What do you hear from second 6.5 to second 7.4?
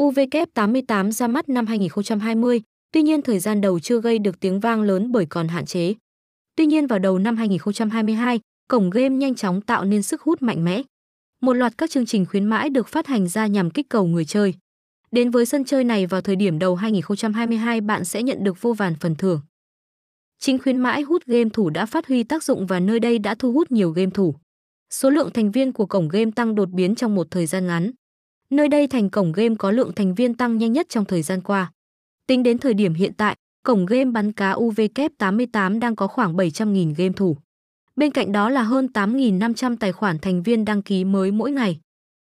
Tuy nhiên vào đầu năm